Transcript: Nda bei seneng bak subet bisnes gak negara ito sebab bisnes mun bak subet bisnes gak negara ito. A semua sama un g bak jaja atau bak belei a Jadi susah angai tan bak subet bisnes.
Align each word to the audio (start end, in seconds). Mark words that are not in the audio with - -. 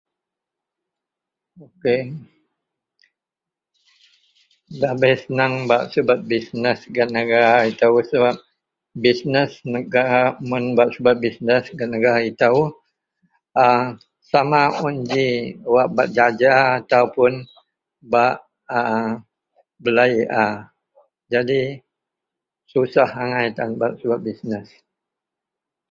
Nda 4.73 4.89
bei 4.99 5.13
seneng 5.23 5.53
bak 5.69 5.83
subet 5.91 6.19
bisnes 6.31 6.79
gak 6.95 7.09
negara 7.17 7.53
ito 7.71 7.85
sebab 8.11 8.35
bisnes 9.03 9.51
mun 10.49 10.65
bak 10.77 10.89
subet 10.93 11.17
bisnes 11.25 11.65
gak 11.77 11.91
negara 11.93 12.19
ito. 12.31 12.51
A 13.65 13.67
semua 14.29 14.61
sama 14.75 14.79
un 14.87 14.97
g 15.09 15.13
bak 15.95 16.07
jaja 16.17 16.53
atau 16.79 17.03
bak 18.11 18.35
belei 19.83 20.15
a 20.43 20.47
Jadi 21.31 21.61
susah 22.71 23.09
angai 23.23 23.47
tan 23.57 23.69
bak 23.79 23.93
subet 23.99 24.19
bisnes. 24.27 24.67